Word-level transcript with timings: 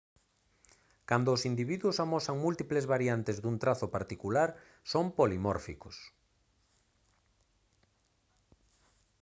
cando 1.09 1.29
os 1.35 1.45
individuos 1.51 2.01
amosan 2.05 2.37
múltiples 2.45 2.85
variantes 2.93 3.37
dun 3.43 3.55
trazo 3.63 3.87
particular 3.97 4.49
son 4.91 5.05
polimórficos 5.17 5.95